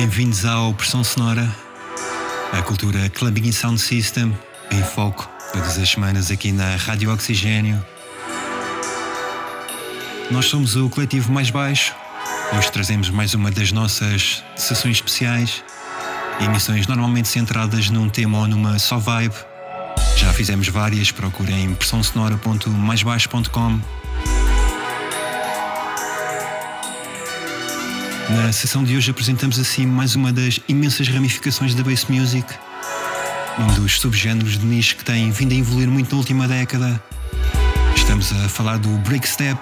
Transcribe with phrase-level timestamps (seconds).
[0.00, 1.46] Bem-vindos ao Pressão Sonora,
[2.54, 4.34] a cultura Clubbing Sound System
[4.70, 7.84] em foco todas as semanas aqui na Rádio Oxigênio.
[10.30, 11.94] Nós somos o coletivo mais baixo.
[12.56, 15.62] Hoje trazemos mais uma das nossas sessões especiais,
[16.40, 19.34] emissões normalmente centradas num tema ou numa só vibe.
[20.16, 23.99] Já fizemos várias, procurem pressãosonora.maisbaixo.com.
[28.30, 32.46] Na sessão de hoje apresentamos assim mais uma das imensas ramificações da bass music
[33.58, 37.02] um dos subgéneros de nicho que tem vindo a evoluir muito na última década.
[37.94, 39.58] Estamos a falar do breakstep.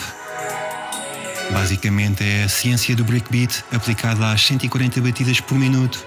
[1.51, 6.05] Basicamente é a ciência do breakbeat aplicada às 140 batidas por minuto.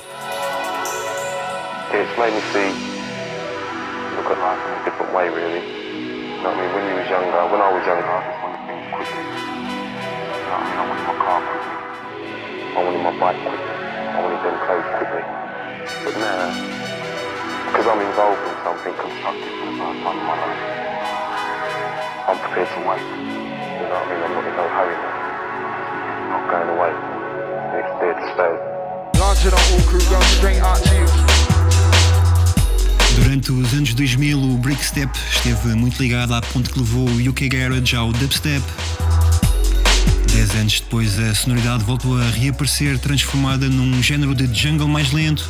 [1.91, 2.91] It's me see
[4.15, 5.59] look a different way really.
[6.37, 6.73] You know what I mean?
[6.73, 9.21] When you was younger, when I was younger, I just wanted things quickly.
[9.21, 9.49] You
[10.45, 10.77] know what I mean?
[10.77, 11.80] I wanted my car quickly.
[12.75, 13.75] I wanted my bike quickly.
[14.15, 15.23] I wanted them clothes quickly.
[16.05, 16.81] But now
[17.71, 20.59] because I'm involved in something constructive for the first time in my life.
[22.27, 22.99] I'm prepared to wait.
[22.99, 24.23] You know what I mean?
[24.27, 25.15] I'm not in no hurry now.
[26.11, 26.91] It's not going away.
[27.79, 28.53] It's there to stay.
[29.19, 31.07] Launching on all crew, going straight out to you.
[33.15, 37.47] Durante os anos 2000, o breakstep esteve muito ligado à ponte que levou o UK
[37.49, 38.61] Garage ao dubstep.
[40.33, 45.49] Dez anos depois, a sonoridade voltou a reaparecer, transformada num género de jungle mais lento,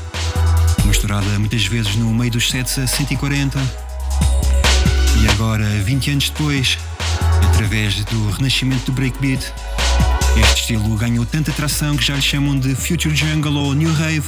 [0.86, 3.60] misturada muitas vezes no meio dos sets a 140.
[5.22, 6.78] E agora, 20 anos depois,
[7.50, 9.54] através do renascimento do breakbeat,
[10.38, 14.28] este estilo ganhou tanta atração que já lhe chamam de Future Jungle ou New Rave.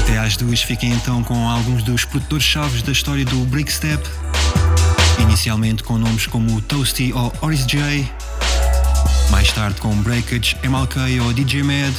[0.00, 4.02] Até às duas fiquem então com alguns dos produtores-chaves da história do breakstep,
[5.20, 8.06] inicialmente com nomes como Toasty ou Oris J,
[9.30, 11.94] mais tarde com Breakage, MLK ou DJ Mad,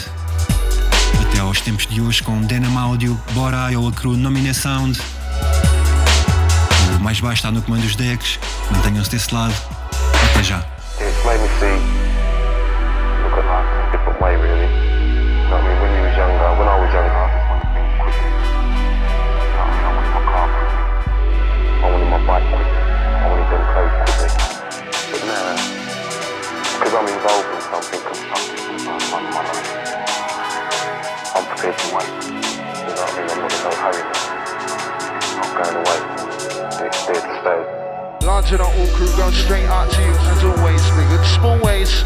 [1.22, 5.00] até aos tempos de hoje com Denham Audio, Borai ou a crew Nomine Sound.
[6.95, 8.40] O mais baixo está no comando dos decks,
[8.72, 9.53] mantenham-se desse lado.
[10.31, 10.66] Até já.
[23.19, 23.98] I wanted things quickly.
[26.89, 28.01] Because I'm involved in something
[29.33, 29.69] my life,
[31.35, 32.09] I'm prepared to wait.
[32.09, 33.29] You know what I mean?
[33.29, 34.03] I'm not in no hurry
[35.38, 35.99] not going away.
[36.88, 37.59] It's there to stay.
[38.28, 41.17] On all crew, going straight out to you as always, nigga.
[41.38, 42.03] Small ways.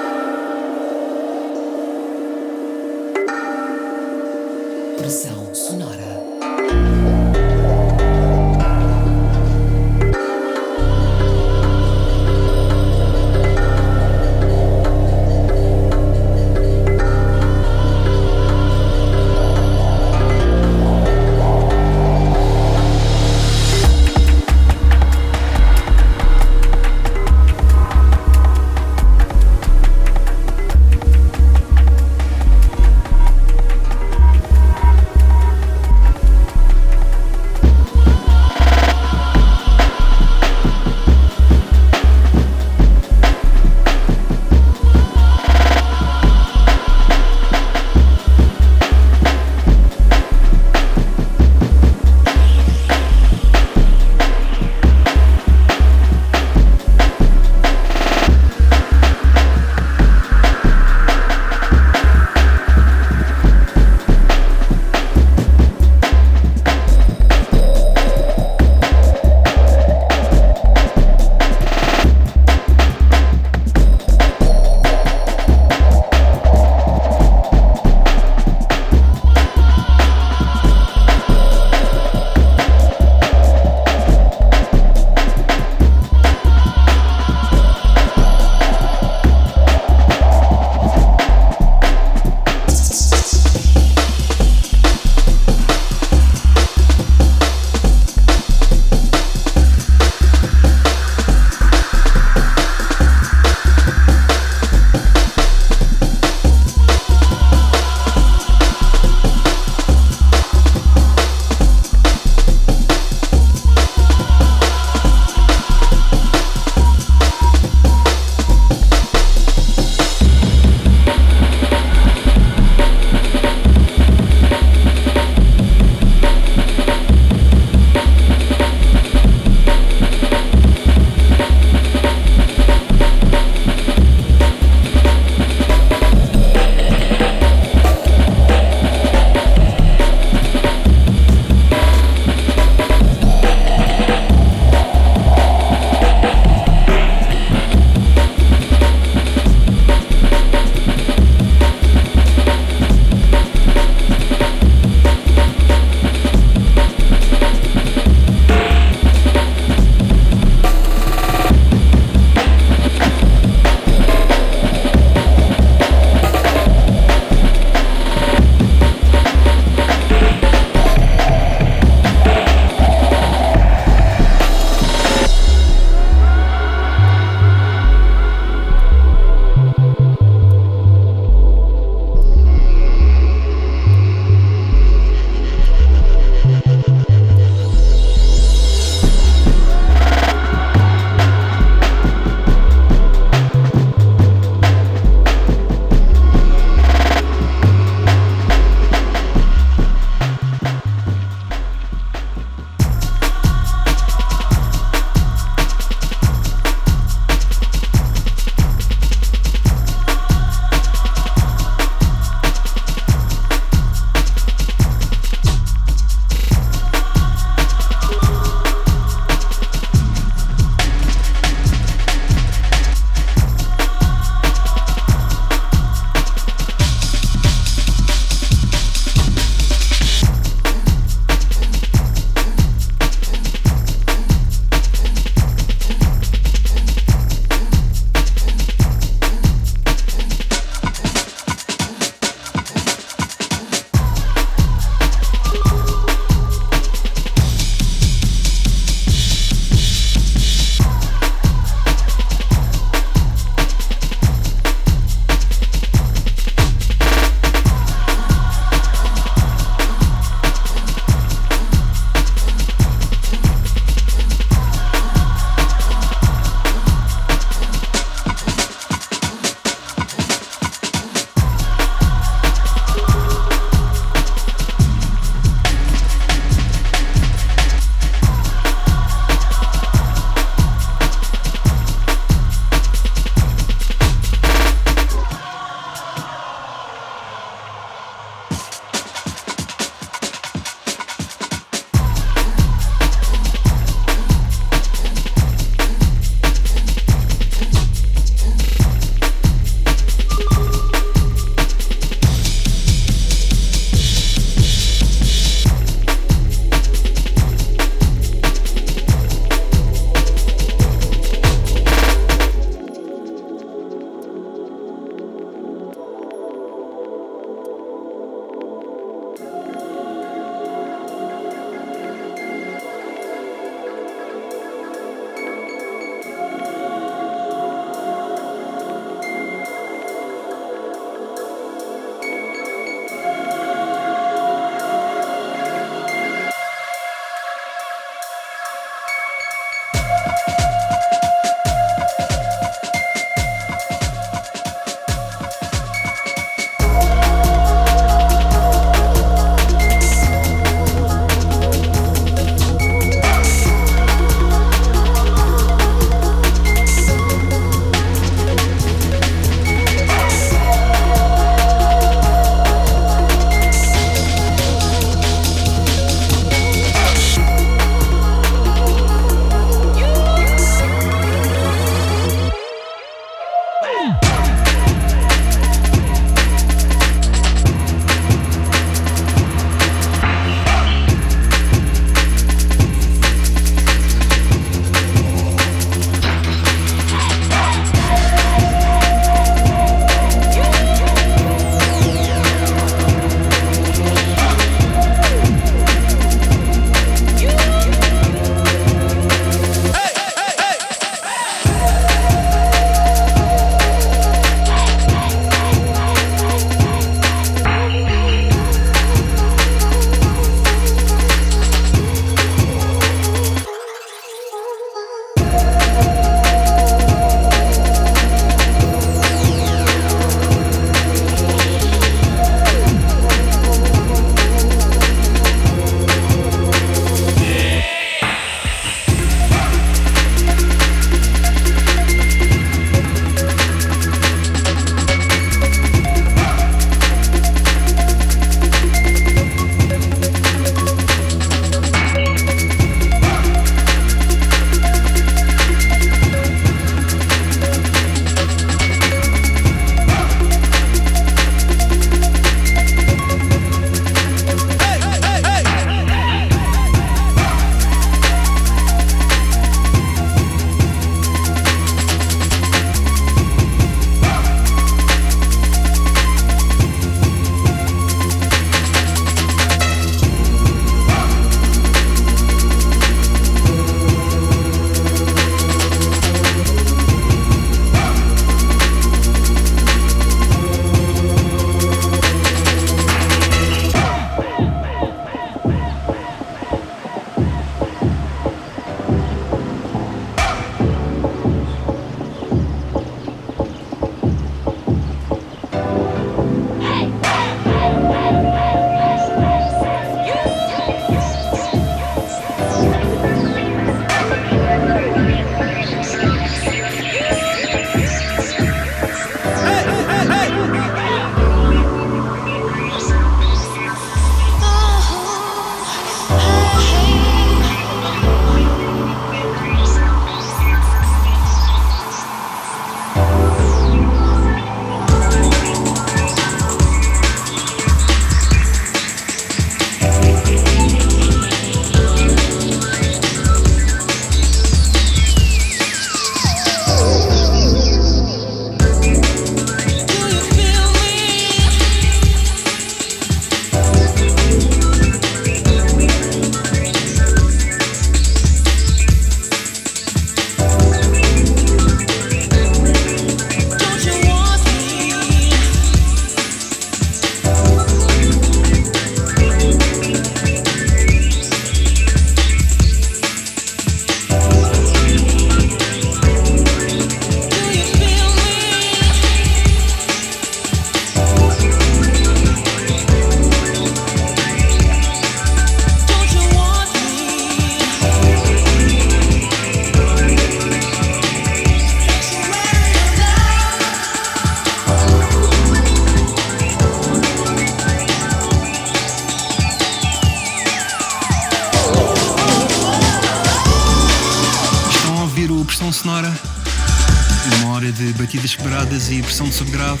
[598.56, 600.00] Quebradas e pressão de subgrave,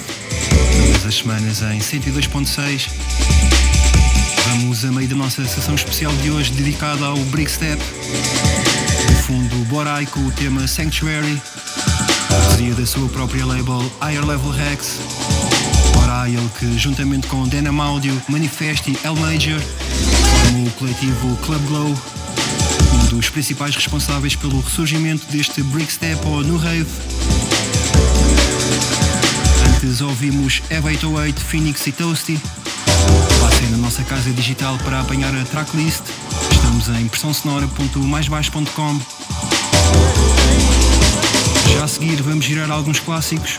[0.86, 2.88] todas as semanas em 102.6.
[4.48, 7.82] Vamos a meio da nossa sessão especial de hoje dedicada ao Brick Step.
[9.10, 11.40] No fundo, Borai com o tema Sanctuary,
[12.28, 14.98] parceria da sua própria label Higher Level Rex.
[15.94, 21.62] Borai, ele que juntamente com Denham Audio, Manifest e L Major formam o coletivo Club
[21.66, 21.94] Glow
[22.94, 26.86] um dos principais responsáveis pelo ressurgimento deste Brickstep ou no Rave.
[29.84, 32.40] Antes ouvimos Eva 808, Phoenix e Toasty.
[33.38, 36.00] Passem na nossa casa digital para apanhar a tracklist.
[36.50, 39.00] Estamos em pressãosonora.maisbaixo.com.
[41.70, 43.58] Já a seguir vamos girar alguns clássicos.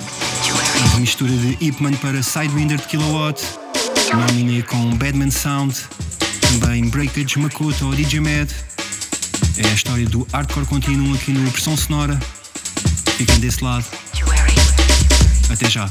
[0.89, 3.43] Uma mistura de Ipman para Sidewinder de Kilowatt.
[4.11, 5.75] Nominé com Badman Sound.
[6.41, 8.49] Também Breakage, Makoto ou DJ Mad.
[9.57, 12.19] É a história do hardcore contínuo aqui no Pressão Sonora.
[13.15, 13.85] Fiquem desse lado.
[15.51, 15.87] Até já.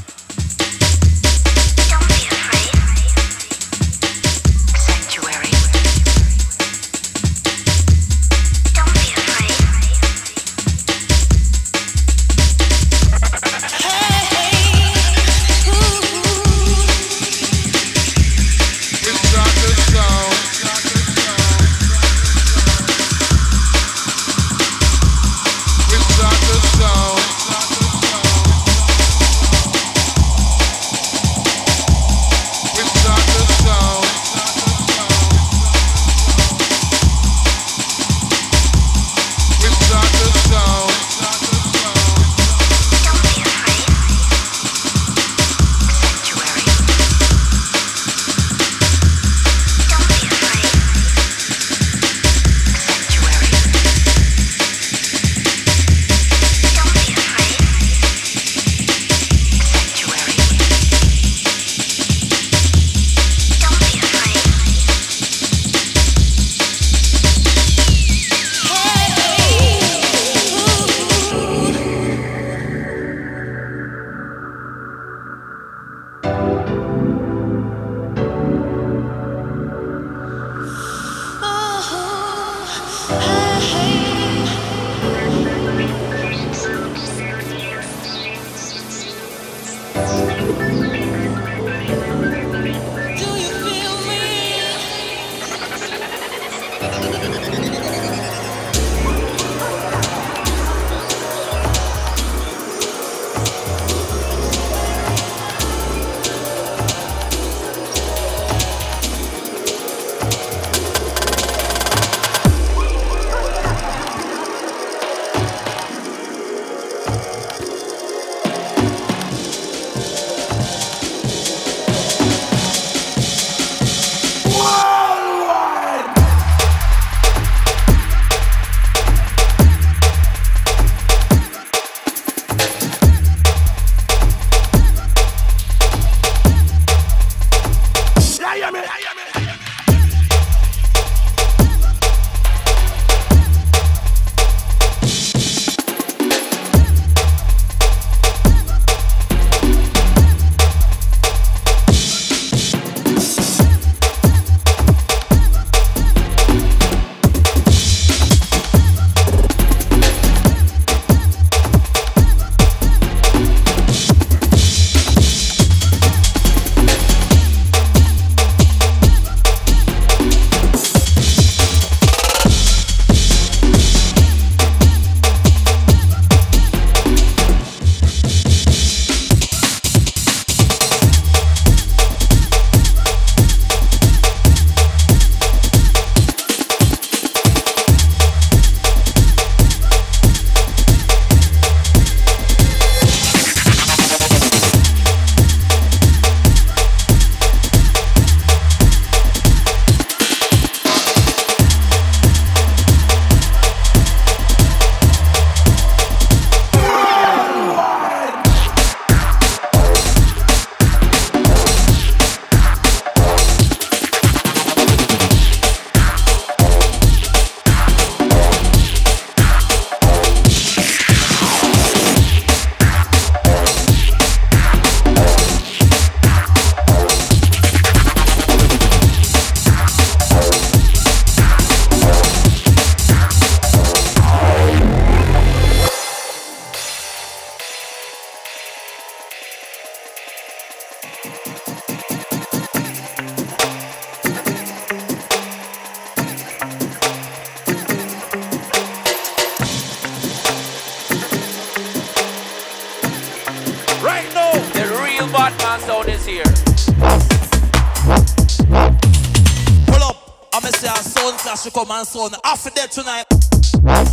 [261.25, 262.31] one class, you come and son.
[262.43, 263.25] After that tonight.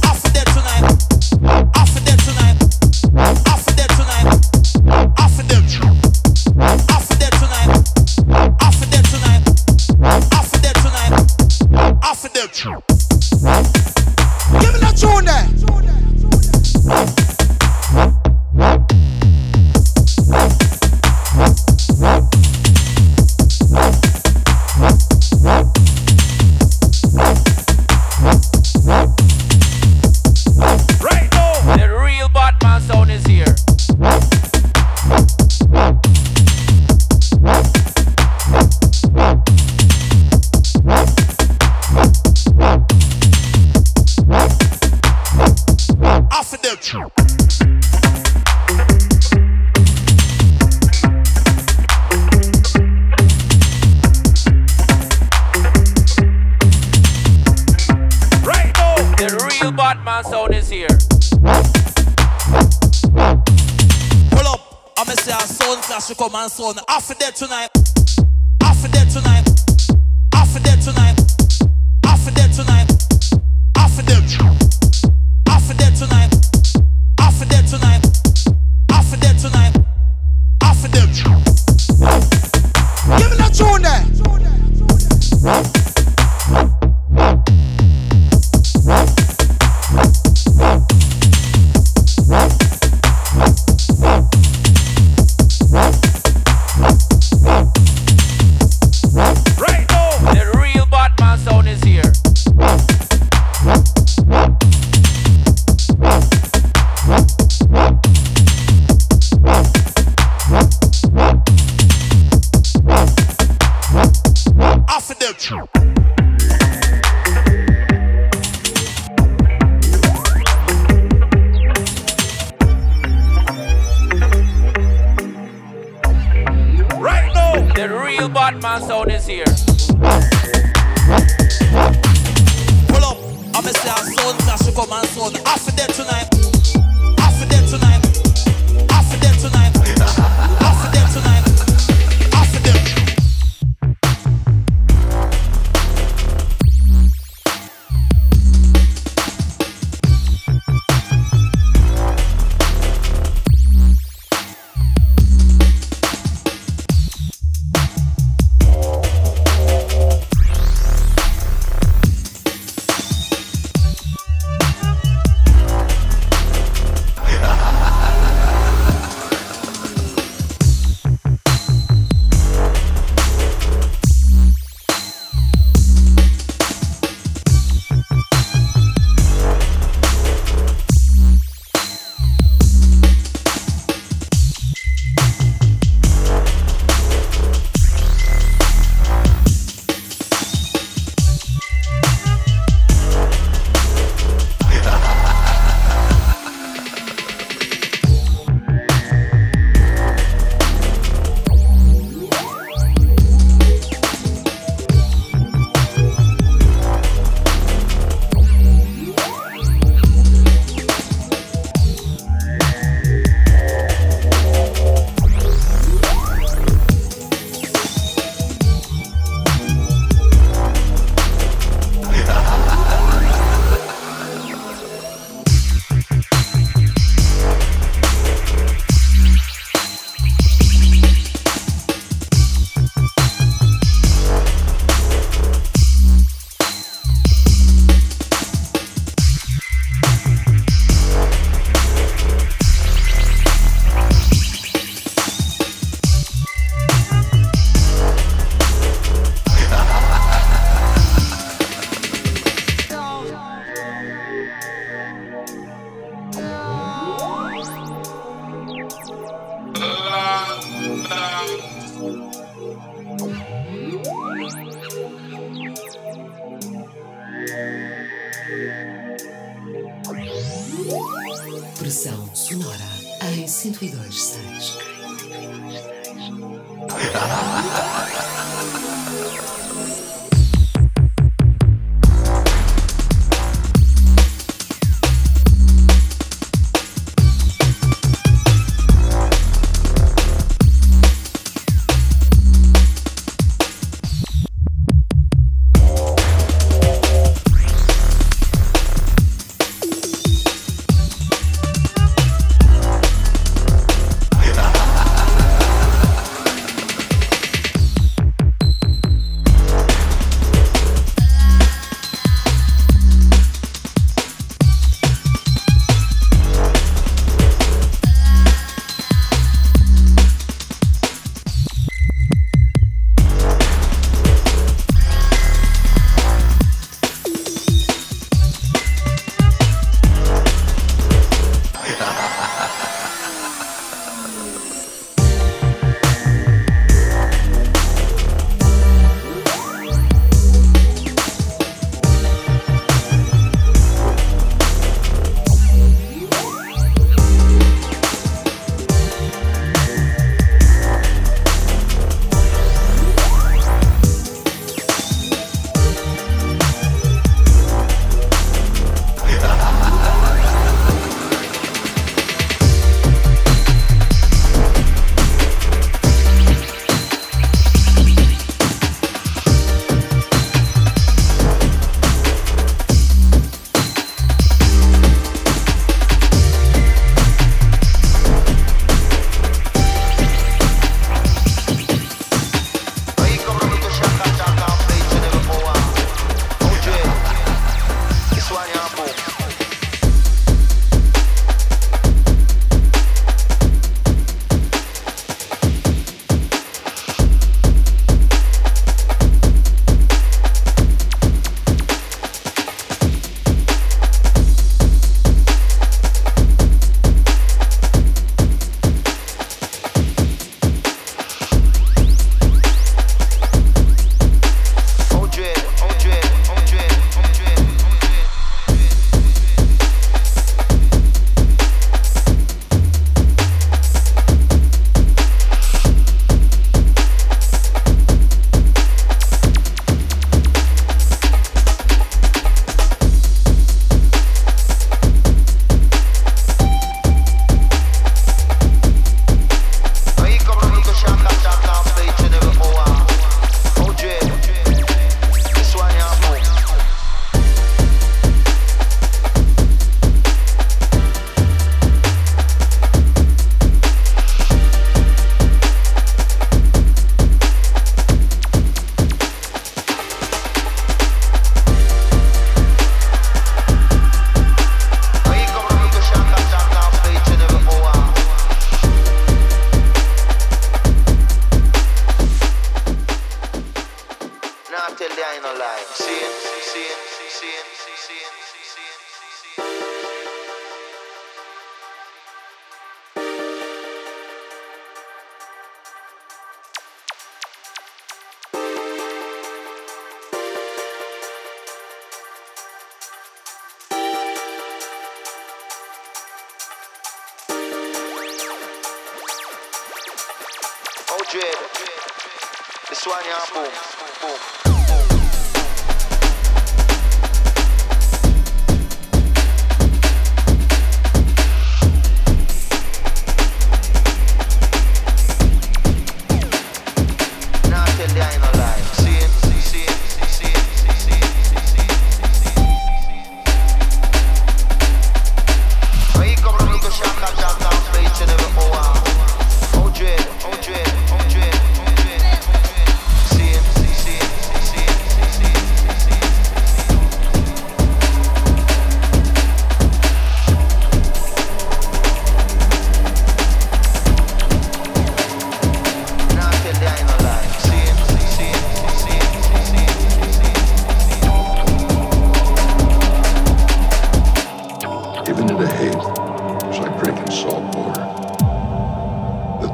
[0.03, 1.02] After that tonight.
[66.33, 67.72] come and sound after that tonight.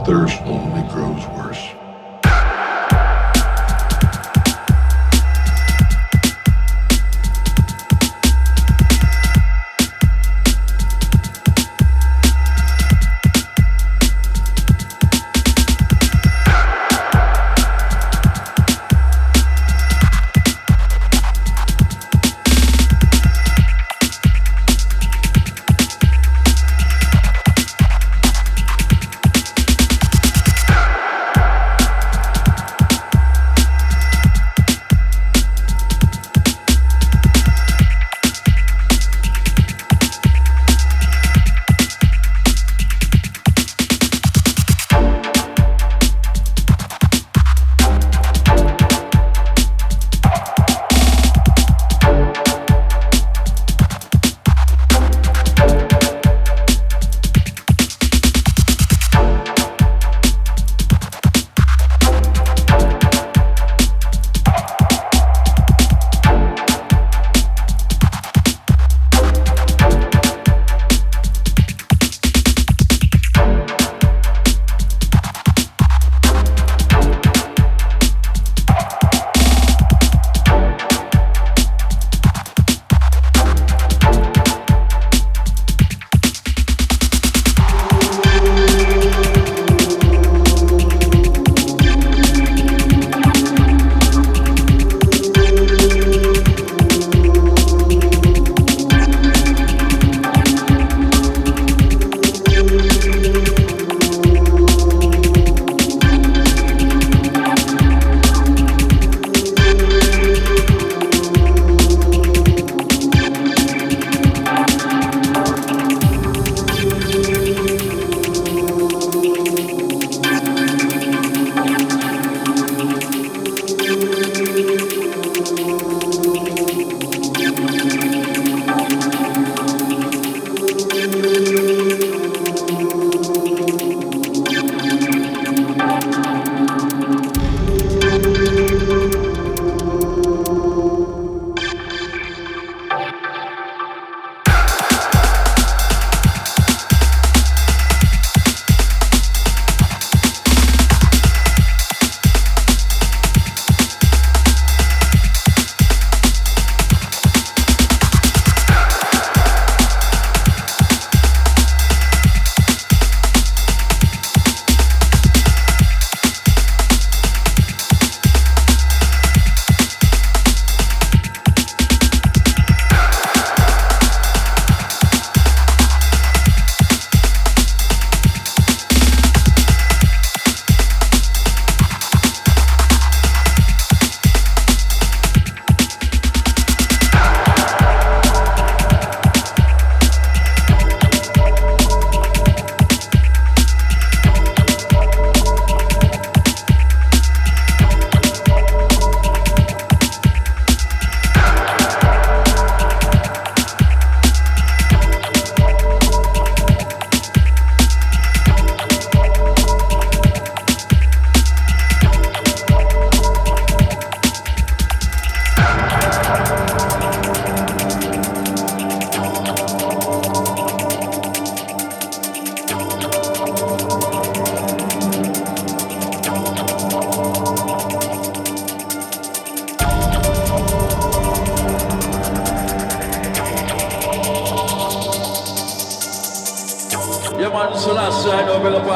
[0.08, 1.77] thirst only grows worse.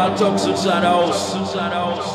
[0.02, 2.11] Talks inside the house.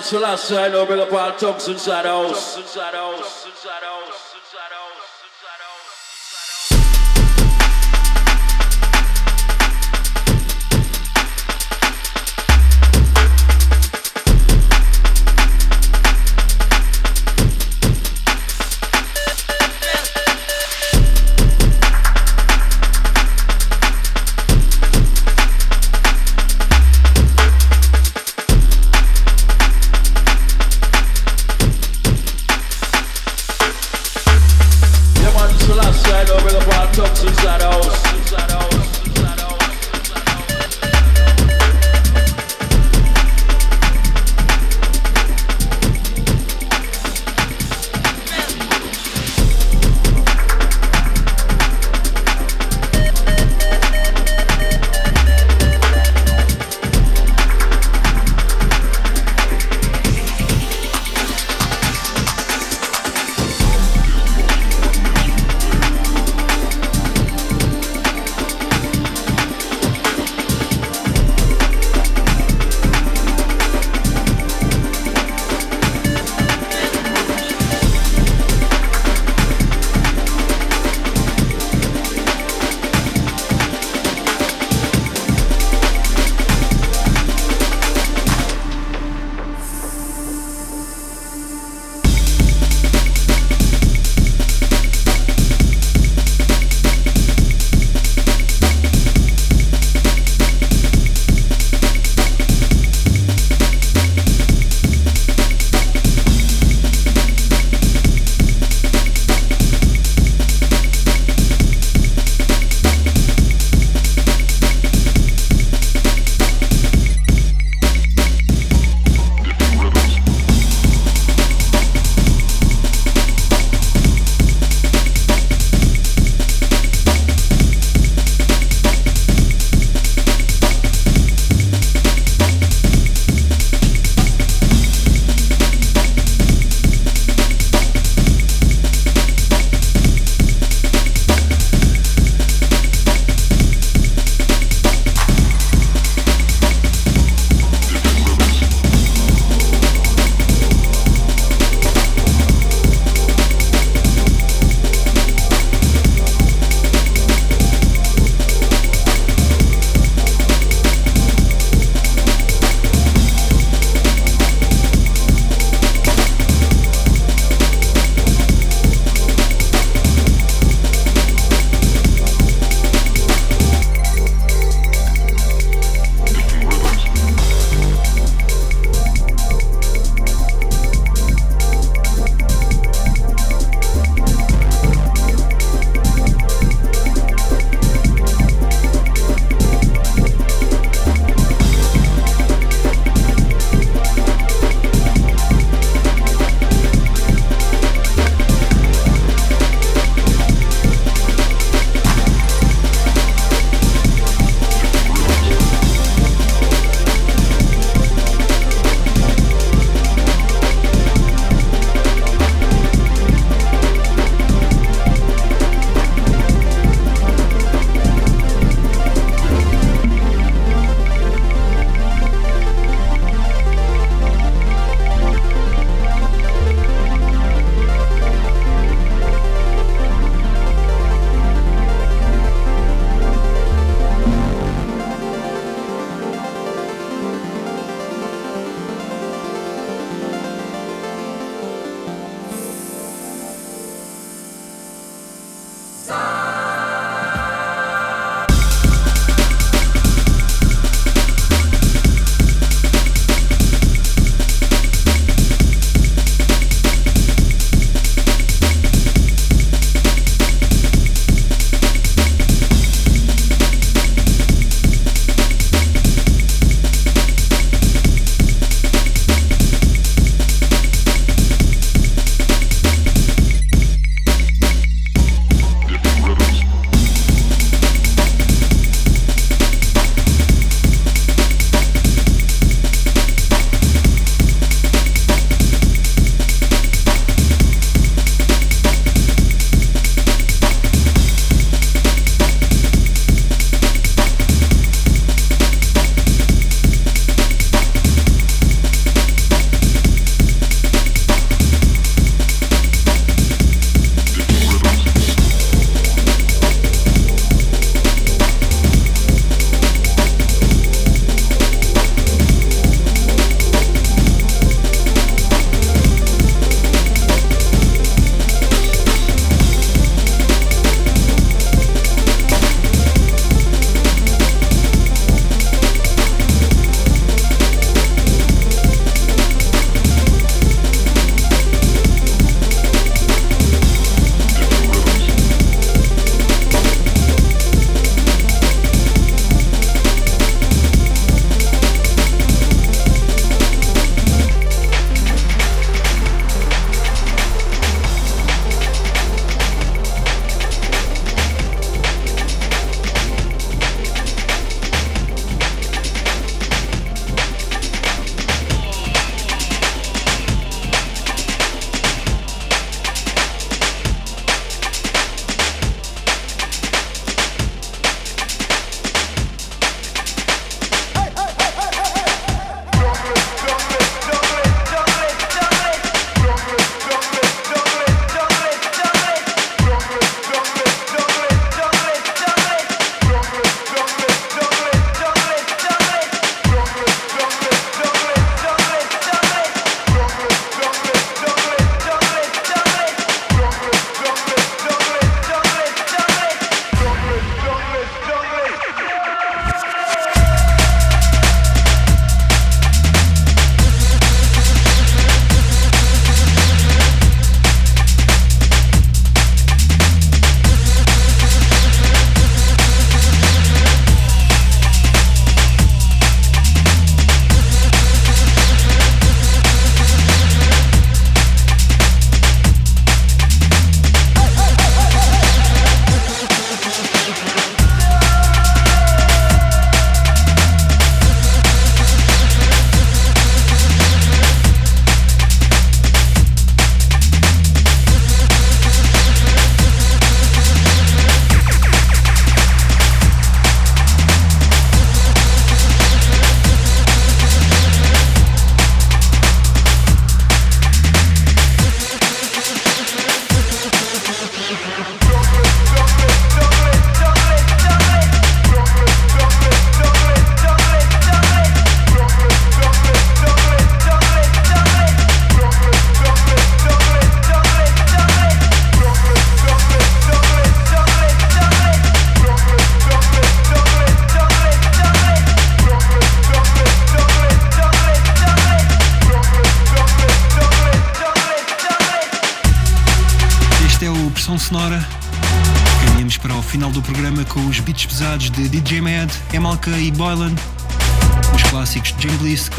[0.00, 2.58] Selassie, I know bring up all tongues inside the house.
[2.58, 3.95] Inside the house.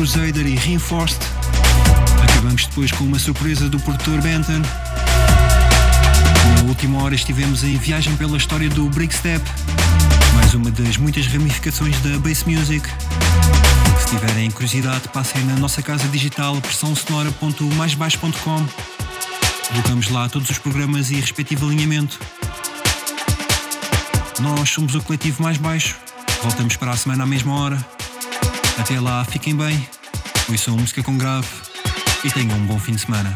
[0.07, 1.19] Crusader e Reinforced.
[2.23, 4.61] Acabamos depois com uma surpresa do produtor Benton.
[6.55, 9.43] Na última hora estivemos em viagem pela história do Breakstep,
[10.33, 12.87] mais uma das muitas ramificações da Bass Music.
[13.99, 18.65] Se tiverem curiosidade, passem na nossa casa digital pressãosonora.maisbaixo.com.
[19.67, 22.17] Colocamos lá todos os programas e respectivo alinhamento.
[24.39, 25.97] Nós somos o coletivo mais baixo.
[26.41, 27.85] Voltamos para a semana à mesma hora.
[28.79, 29.87] Até lá, fiquem bem,
[30.49, 31.47] ouçam música com grave
[32.23, 33.33] e tenham um bom fim de semana.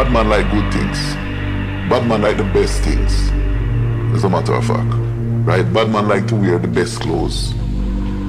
[0.00, 0.98] Bad man like good things.
[1.90, 3.12] Bad man like the best things.
[4.16, 4.88] As a matter of fact.
[5.44, 5.62] right?
[5.74, 7.52] Bad man like to wear the best clothes.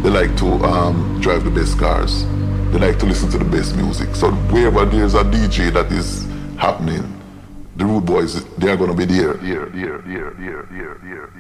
[0.04, 2.26] They like to um, drive the best cars.
[2.74, 4.14] They like to listen to the best music.
[4.18, 6.26] So wherever there's a DJ that is
[6.58, 7.08] happening,
[7.78, 9.36] the rude boys, they are gonna be there.
[9.36, 11.32] There, there, there, there, there, there,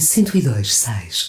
[0.00, 1.28] em 102.6.